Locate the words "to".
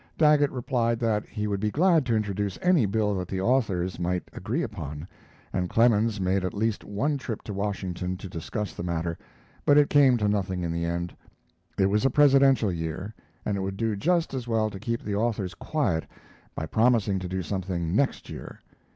2.07-2.15, 7.43-7.53, 8.17-8.27, 10.17-10.27, 14.71-14.79, 17.19-17.27